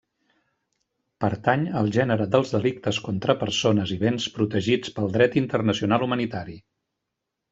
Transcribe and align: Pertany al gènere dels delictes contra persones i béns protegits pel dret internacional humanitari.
Pertany 1.23 1.65
al 1.81 1.89
gènere 1.97 2.25
dels 2.35 2.53
delictes 2.55 3.01
contra 3.09 3.35
persones 3.43 3.93
i 3.95 3.99
béns 4.05 4.27
protegits 4.39 4.93
pel 4.97 5.13
dret 5.17 5.39
internacional 5.45 6.07
humanitari. 6.09 6.57